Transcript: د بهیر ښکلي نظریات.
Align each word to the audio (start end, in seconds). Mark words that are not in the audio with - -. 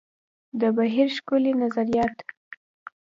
د 0.59 0.61
بهیر 0.77 1.07
ښکلي 1.17 1.53
نظریات. 1.61 2.15